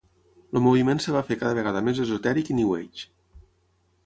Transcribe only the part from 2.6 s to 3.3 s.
New Age.